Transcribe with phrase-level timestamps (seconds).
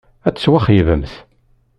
[0.27, 1.13] Ad tettwaxeyybemt.